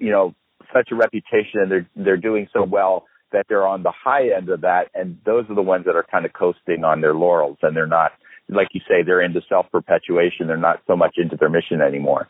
[0.00, 0.34] you know,
[0.74, 4.48] such a reputation and they're, they're doing so well that they're on the high end
[4.48, 4.88] of that.
[4.92, 7.86] And those are the ones that are kind of coasting on their laurels and they're
[7.86, 8.10] not,
[8.48, 10.48] like you say, they're into self perpetuation.
[10.48, 12.26] They're not so much into their mission anymore.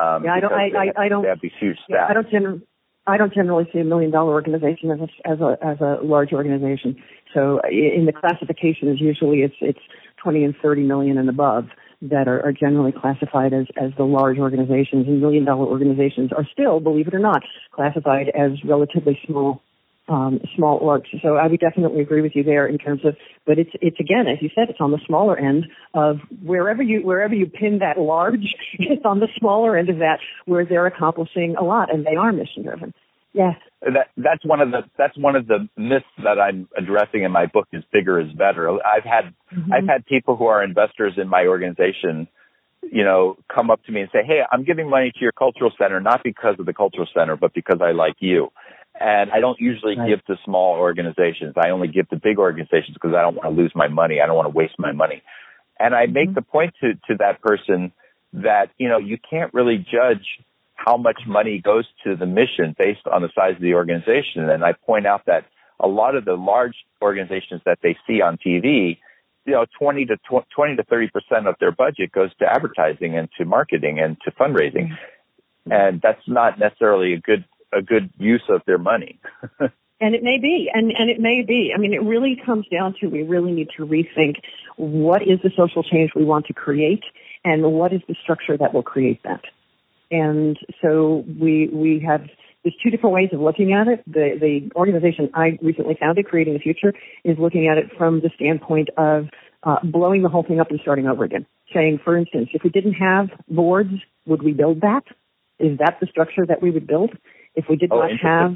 [0.00, 1.76] Um, yeah, I don't, I, have, I, don't, they have these huge.
[1.88, 2.62] Yeah, I don't generally,
[3.06, 6.32] I don't generally see a million dollar organization as a, as a as a large
[6.32, 6.96] organization.
[7.34, 9.80] So in the classifications, usually it's it's
[10.22, 11.66] 20 and 30 million and above
[12.02, 15.06] that are, are generally classified as as the large organizations.
[15.06, 19.62] And million dollar organizations are still, believe it or not, classified as relatively small
[20.10, 21.06] um, small orgs.
[21.22, 24.26] So I would definitely agree with you there in terms of, but it's it's again,
[24.26, 27.98] as you said, it's on the smaller end of wherever you wherever you pin that
[27.98, 32.16] large, it's on the smaller end of that where they're accomplishing a lot and they
[32.16, 32.92] are mission driven.
[33.32, 33.52] Yeah.
[33.82, 37.46] That that's one of the that's one of the myths that I'm addressing in my
[37.46, 38.68] book is bigger is better.
[38.84, 39.72] I've had mm-hmm.
[39.72, 42.26] I've had people who are investors in my organization
[42.82, 45.70] you know, come up to me and say, Hey, I'm giving money to your cultural
[45.78, 48.48] center, not because of the cultural center, but because I like you.
[49.00, 50.08] And I don't usually right.
[50.08, 51.54] give to small organizations.
[51.56, 54.20] I only give to big organizations because I don't want to lose my money.
[54.20, 55.22] I don't want to waste my money.
[55.78, 56.34] And I make mm-hmm.
[56.34, 57.92] the point to, to that person
[58.34, 60.26] that, you know, you can't really judge
[60.74, 64.50] how much money goes to the mission based on the size of the organization.
[64.50, 65.46] And I point out that
[65.78, 68.98] a lot of the large organizations that they see on TV,
[69.46, 70.16] you know, 20 to
[70.54, 74.30] 20 to 30 percent of their budget goes to advertising and to marketing and to
[74.32, 75.72] fundraising, mm-hmm.
[75.72, 79.20] and that's not necessarily a good a good use of their money.
[80.00, 81.72] and it may be, and, and it may be.
[81.74, 84.36] I mean, it really comes down to we really need to rethink
[84.76, 87.04] what is the social change we want to create
[87.44, 89.42] and what is the structure that will create that.
[90.10, 92.22] And so we we have
[92.62, 94.02] there's two different ways of looking at it.
[94.06, 96.92] The the organization I recently founded, Creating the Future,
[97.24, 99.26] is looking at it from the standpoint of
[99.62, 101.46] uh, blowing the whole thing up and starting over again.
[101.72, 103.92] Saying, for instance, if we didn't have boards,
[104.26, 105.02] would we build that?
[105.58, 107.10] Is that the structure that we would build?
[107.54, 108.54] If we did oh, not have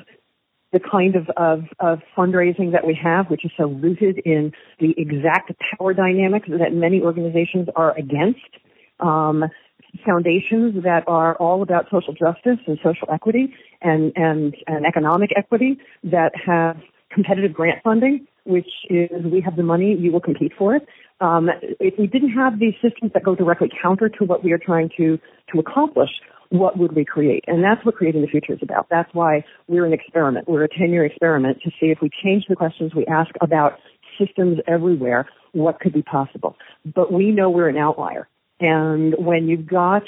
[0.72, 4.92] the kind of, of, of fundraising that we have, which is so rooted in the
[4.98, 8.40] exact power dynamics that many organizations are against,
[9.00, 9.44] um,
[10.04, 15.78] foundations that are all about social justice and social equity and, and, and economic equity
[16.02, 16.76] that have
[17.12, 20.86] competitive grant funding, which is we have the money, you will compete for it.
[21.20, 24.58] Um, if we didn't have these systems that go directly counter to what we are
[24.58, 25.18] trying to,
[25.52, 26.10] to accomplish,
[26.54, 27.44] what would we create?
[27.46, 28.86] And that's what creating the future is about.
[28.88, 30.48] That's why we're an experiment.
[30.48, 33.72] We're a 10 year experiment to see if we change the questions we ask about
[34.18, 36.56] systems everywhere, what could be possible.
[36.84, 38.28] But we know we're an outlier.
[38.60, 40.02] And when you've got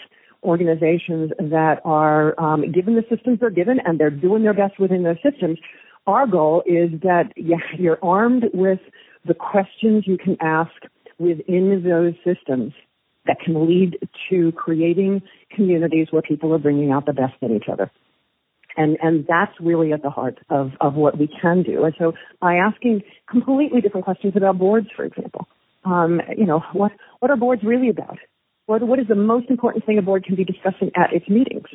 [0.44, 5.02] organizations that are um, given the systems they're given and they're doing their best within
[5.02, 5.58] those systems,
[6.06, 8.78] our goal is that you're armed with
[9.26, 10.70] the questions you can ask
[11.18, 12.72] within those systems
[13.26, 13.98] that can lead
[14.30, 15.22] to creating
[15.54, 17.90] communities where people are bringing out the best in each other.
[18.76, 21.84] And, and that's really at the heart of, of what we can do.
[21.84, 25.48] And so by asking completely different questions about boards, for example,
[25.84, 28.18] um, you know, what, what are boards really about?
[28.66, 31.68] What, what is the most important thing a board can be discussing at its meetings?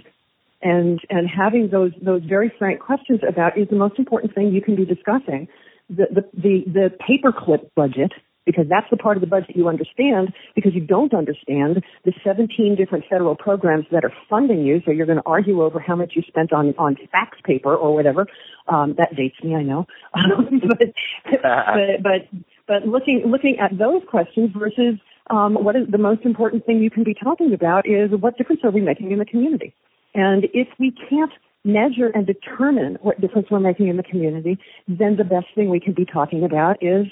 [0.61, 4.61] And, and having those, those very frank questions about is the most important thing you
[4.61, 5.47] can be discussing.
[5.89, 8.11] The, the, the, the paperclip budget
[8.45, 12.75] because that's the part of the budget you understand because you don't understand the 17
[12.75, 14.81] different federal programs that are funding you.
[14.85, 17.93] So you're going to argue over how much you spent on, on fax paper or
[17.93, 18.27] whatever.
[18.67, 19.85] Um, that dates me, I know.
[20.13, 20.93] but,
[21.41, 22.27] but, but,
[22.67, 24.99] but looking, looking at those questions versus,
[25.29, 28.61] um, what is the most important thing you can be talking about is what difference
[28.63, 29.73] are we making in the community?
[30.13, 31.31] And if we can't
[31.63, 35.79] measure and determine what difference we're making in the community, then the best thing we
[35.79, 37.05] can be talking about is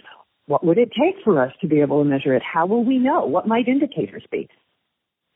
[0.49, 2.41] what would it take for us to be able to measure it?
[2.41, 3.23] How will we know?
[3.23, 4.49] What might indicators be?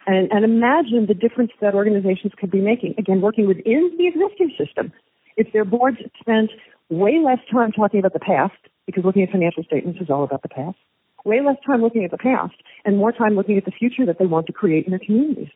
[0.08, 2.96] And, and imagine the difference that organizations could be making.
[2.98, 4.92] Again, working within the existing system.
[5.38, 6.50] If their boards spent
[6.90, 10.42] way less time talking about the past, because looking at financial statements is all about
[10.42, 10.78] the past,
[11.24, 14.18] way less time looking at the past, and more time looking at the future that
[14.18, 15.50] they want to create in their communities.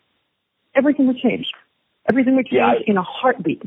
[0.75, 1.47] Everything would change.
[2.07, 3.63] Everything would change yeah, I, in a heartbeat.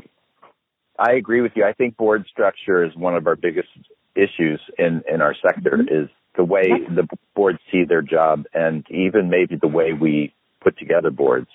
[0.97, 1.65] I agree with you.
[1.65, 3.67] I think board structure is one of our biggest
[4.15, 6.03] issues in, in our sector mm-hmm.
[6.03, 10.77] is the way the boards see their job and even maybe the way we put
[10.77, 11.49] together boards.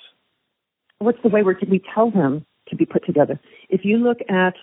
[0.98, 3.38] What's the way we tell them to be put together?
[3.68, 4.54] If you look at,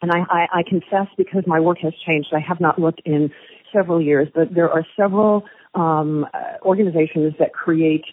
[0.00, 3.30] and I, I, I confess because my work has changed, I have not looked in
[3.72, 6.26] several years, but there are several um,
[6.62, 8.04] organizations that create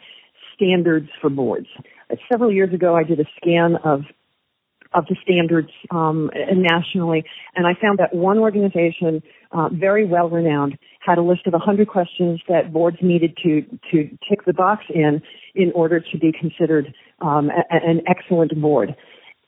[0.56, 1.68] standards for boards.
[2.32, 4.02] Several years ago, I did a scan of
[4.96, 7.24] of the standards um, nationally,
[7.56, 11.88] and I found that one organization, uh, very well renowned, had a list of 100
[11.88, 15.22] questions that boards needed to to tick the box in
[15.54, 18.96] in order to be considered um, a, an excellent board.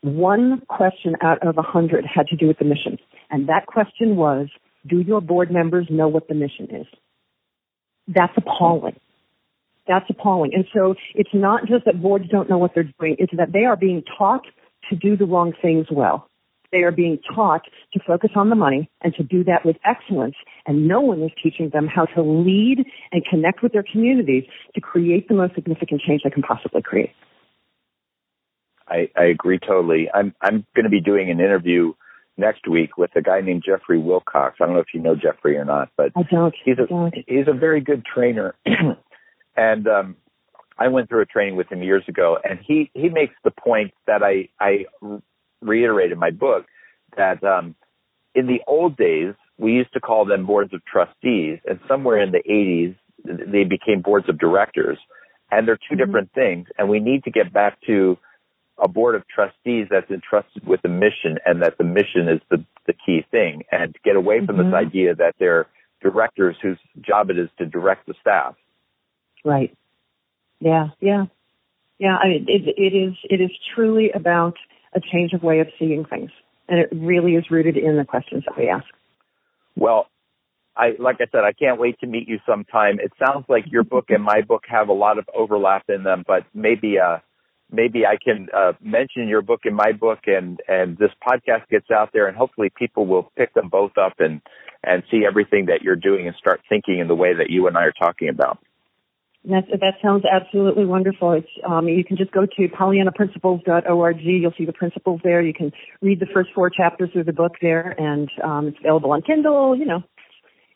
[0.02, 2.98] One question out of 100 had to do with the mission,
[3.30, 4.48] and that question was,
[4.86, 6.86] "Do your board members know what the mission is?"
[8.06, 8.96] That's appalling
[9.88, 10.52] that's appalling.
[10.54, 13.64] And so it's not just that boards don't know what they're doing, it's that they
[13.64, 14.44] are being taught
[14.90, 16.28] to do the wrong things well.
[16.70, 17.62] They are being taught
[17.94, 20.34] to focus on the money and to do that with excellence.
[20.66, 24.80] And no one is teaching them how to lead and connect with their communities to
[24.80, 27.10] create the most significant change they can possibly create.
[28.86, 30.08] I, I agree totally.
[30.12, 31.94] I'm, I'm going to be doing an interview
[32.36, 34.56] next week with a guy named Jeffrey Wilcox.
[34.60, 36.54] I don't know if you know Jeffrey or not, but I don't.
[36.64, 37.14] He's a, don't.
[37.26, 38.54] he's a very good trainer.
[39.56, 40.16] and um,
[40.78, 43.92] I went through a training with him years ago, and he he makes the point
[44.06, 44.86] that I I
[45.60, 46.66] reiterate in my book
[47.16, 47.74] that um,
[48.34, 52.30] in the old days we used to call them boards of trustees, and somewhere in
[52.30, 54.98] the 80s they became boards of directors,
[55.50, 56.04] and they're 2 mm-hmm.
[56.04, 58.16] different things, and we need to get back to
[58.80, 62.64] a board of trustees that's entrusted with a mission, and that the mission is the
[62.86, 64.70] the key thing, and get away from mm-hmm.
[64.70, 65.66] this idea that they're
[66.00, 68.54] directors whose job it is to direct the staff.
[69.44, 69.76] Right.
[70.60, 71.26] Yeah, yeah,
[71.98, 72.16] yeah.
[72.16, 74.54] I mean, it, it is it is truly about
[74.94, 76.30] a change of way of seeing things,
[76.68, 78.86] and it really is rooted in the questions that we ask.
[79.76, 80.06] Well,
[80.76, 82.98] I like I said, I can't wait to meet you sometime.
[83.00, 86.24] It sounds like your book and my book have a lot of overlap in them,
[86.26, 87.18] but maybe uh
[87.70, 91.90] maybe I can uh, mention your book and my book, and and this podcast gets
[91.90, 94.40] out there, and hopefully people will pick them both up and
[94.84, 97.76] and see everything that you're doing and start thinking in the way that you and
[97.76, 98.58] I are talking about.
[99.44, 101.32] That, that sounds absolutely wonderful.
[101.32, 104.16] It's, um, you can just go to PollyannaPrinciples.org.
[104.20, 105.40] You'll see the principles there.
[105.40, 105.72] You can
[106.02, 109.76] read the first four chapters of the book there, and um, it's available on Kindle.
[109.76, 110.02] You know,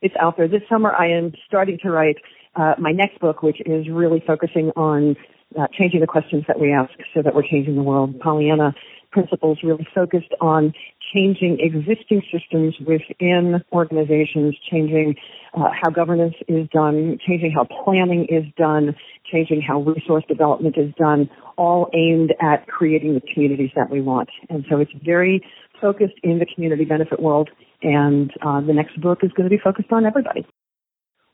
[0.01, 0.49] it's out there.
[0.49, 2.17] This summer, I am starting to write
[2.55, 5.17] uh, my next book, which is really focusing on
[5.59, 8.19] uh, changing the questions that we ask so that we're changing the world.
[8.21, 8.75] Pollyanna
[9.13, 10.73] principles really focused on
[11.15, 15.15] changing existing systems within organizations, changing
[15.55, 18.97] uh, how governance is done, changing how planning is done,
[19.31, 24.31] changing how resource development is done, all aimed at creating the communities that we want.
[24.49, 25.45] And so it's very
[25.81, 27.51] focused in the community benefit world,
[27.83, 30.47] and uh, the next book is going to be focused on everybody.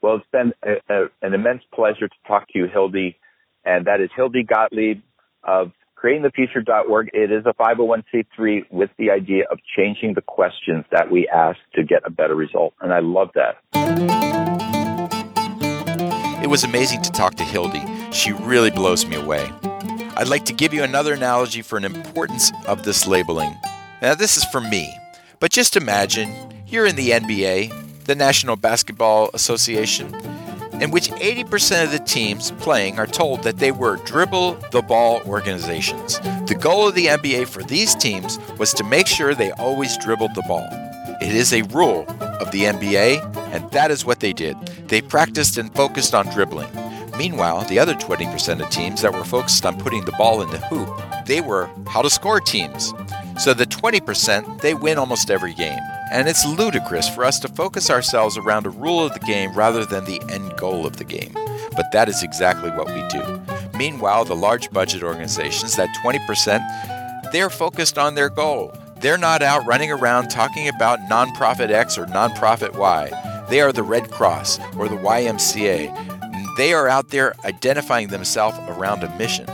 [0.01, 3.17] Well, it's been a, a, an immense pleasure to talk to you, Hildy,
[3.65, 5.03] and that is Hildy Gottlieb
[5.43, 5.73] of
[6.03, 7.11] creatingthefuture.org.
[7.13, 11.83] It is a 501c3 with the idea of changing the questions that we ask to
[11.83, 12.75] get a better result.
[12.81, 13.59] And I love that.
[16.43, 17.83] It was amazing to talk to Hildy.
[18.13, 19.51] She really blows me away.
[20.17, 23.55] I'd like to give you another analogy for an importance of this labeling.
[24.01, 24.97] Now, this is for me,
[25.41, 26.33] but just imagine
[26.67, 30.13] you're in the NBA, the National Basketball Association,
[30.81, 35.21] in which 80% of the teams playing are told that they were dribble the ball
[35.27, 36.19] organizations.
[36.47, 40.35] The goal of the NBA for these teams was to make sure they always dribbled
[40.35, 40.69] the ball.
[41.21, 44.57] It is a rule of the NBA, and that is what they did.
[44.89, 46.71] They practiced and focused on dribbling.
[47.19, 50.59] Meanwhile, the other 20% of teams that were focused on putting the ball in the
[50.59, 50.89] hoop,
[51.27, 52.95] they were how to score teams.
[53.39, 55.81] So the 20%, they win almost every game.
[56.11, 59.85] And it's ludicrous for us to focus ourselves around a rule of the game rather
[59.85, 61.33] than the end goal of the game.
[61.77, 63.41] But that is exactly what we do.
[63.77, 68.73] Meanwhile, the large budget organizations, that 20%, they're focused on their goal.
[69.01, 73.45] They're not out running around talking about nonprofit X or nonprofit Y.
[73.51, 76.57] They are the Red Cross or the YMCA.
[76.57, 79.47] They are out there identifying themselves around a mission.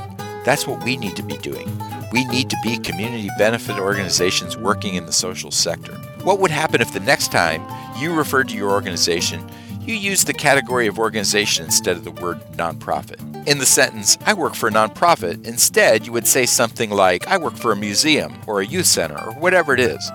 [0.45, 1.71] That's what we need to be doing.
[2.13, 6.01] We need to be community benefit organizations working in the social sector.
[6.25, 7.63] What would happen if the next time
[8.01, 9.47] you referred to your organization,
[9.83, 13.47] you used the category of organization instead of the word nonprofit?
[13.47, 17.37] In the sentence, I work for a nonprofit, instead you would say something like, I
[17.37, 20.11] work for a museum or a youth center or whatever it is.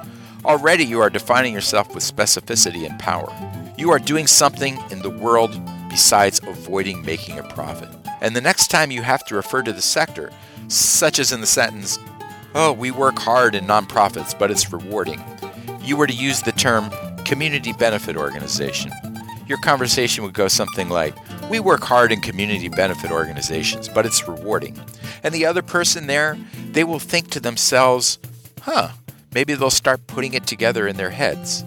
[0.45, 3.32] Already you are defining yourself with specificity and power.
[3.78, 5.55] You are doing something in the world
[5.89, 7.89] besides avoiding making a profit.
[8.22, 10.32] And the next time you have to refer to the sector,
[10.70, 11.99] such as in the sentence,
[12.55, 15.24] Oh, we work hard in nonprofits, but it's rewarding,
[15.89, 16.91] you were to use the term
[17.25, 18.91] community benefit organization.
[19.47, 21.15] Your conversation would go something like,
[21.49, 24.79] We work hard in community benefit organizations, but it's rewarding.
[25.23, 26.37] And the other person there,
[26.71, 28.19] they will think to themselves,
[28.61, 28.89] Huh,
[29.33, 31.65] maybe they'll start putting it together in their heads.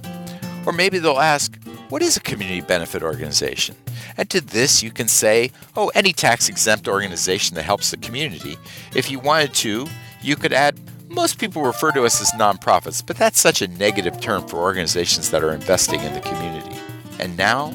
[0.65, 1.59] Or maybe they'll ask,
[1.89, 3.75] What is a community benefit organization?
[4.17, 8.59] And to this, you can say, oh, any tax exempt organization that helps the community.
[8.95, 9.87] If you wanted to,
[10.21, 10.79] you could add,
[11.15, 15.31] most people refer to us as nonprofits, but that's such a negative term for organizations
[15.31, 16.77] that are investing in the community.
[17.19, 17.73] And now,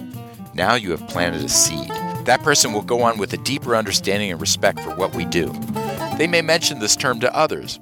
[0.53, 1.89] now you have planted a seed.
[2.25, 5.53] That person will go on with a deeper understanding and respect for what we do.
[6.17, 7.79] They may mention this term to others.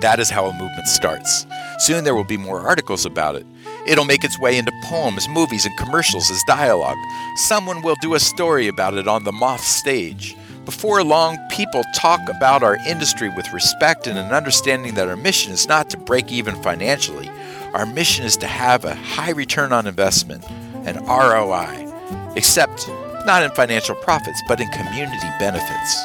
[0.00, 1.46] That is how a movement starts.
[1.78, 3.46] Soon there will be more articles about it.
[3.86, 6.98] It'll make its way into poems, movies, and commercials as dialogue.
[7.36, 10.36] Someone will do a story about it on the Moth stage.
[10.64, 15.52] Before long, people talk about our industry with respect and an understanding that our mission
[15.52, 17.28] is not to break even financially.
[17.74, 20.48] Our mission is to have a high return on investment,
[20.84, 21.92] an ROI,
[22.36, 22.88] except
[23.26, 26.04] not in financial profits, but in community benefits.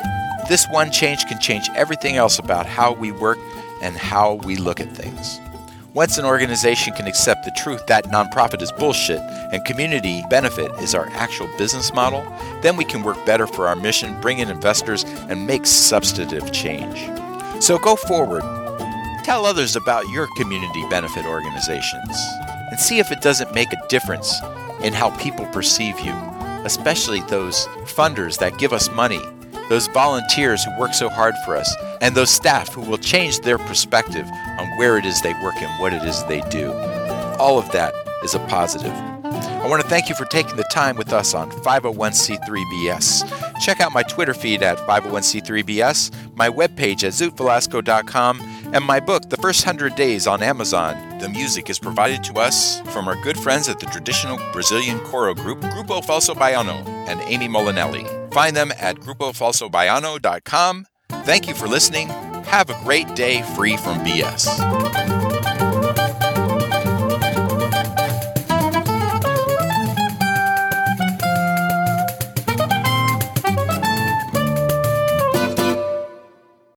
[0.49, 3.38] This one change can change everything else about how we work
[3.84, 5.39] and how we look at things.
[5.98, 9.20] Once an organization can accept the truth that nonprofit is bullshit
[9.52, 12.24] and community benefit is our actual business model,
[12.62, 17.10] then we can work better for our mission, bring in investors, and make substantive change.
[17.64, 18.43] So go forward.
[19.24, 22.16] Tell others about your community benefit organizations
[22.70, 24.39] and see if it doesn't make a difference
[24.84, 26.14] in how people perceive you,
[26.64, 29.22] especially those funders that give us money
[29.70, 33.58] those volunteers who work so hard for us, and those staff who will change their
[33.58, 34.26] perspective
[34.58, 36.72] on where it is they work and what it is they do.
[37.39, 37.93] All of that
[38.24, 38.93] is a positive.
[39.68, 43.60] I want to thank you for taking the time with us on 501c3bs.
[43.60, 48.41] Check out my Twitter feed at 501c3bs, my webpage at zootvelasco.com,
[48.74, 51.20] and my book, The First Hundred Days, on Amazon.
[51.20, 55.36] The music is provided to us from our good friends at the traditional Brazilian choral
[55.36, 58.34] group, Grupo Falso Baiano, and Amy Molinelli.
[58.34, 60.86] Find them at grupofalsobaiano.com.
[61.10, 62.26] Thank you for listening.
[62.48, 65.16] Have a great day free from BS.